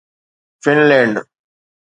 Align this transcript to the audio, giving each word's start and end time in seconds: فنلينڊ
فنلينڊ 0.63 1.15